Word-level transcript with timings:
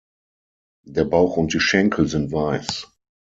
Der 0.87 1.05
Bauch 1.05 1.37
und 1.37 1.53
die 1.53 1.59
Schenkel 1.59 2.07
sind 2.07 2.31
weiß. 2.31 2.87